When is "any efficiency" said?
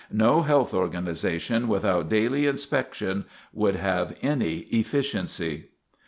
4.23-5.67